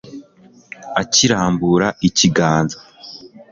akirambura 1.01 1.87
ikiganza 2.07 2.77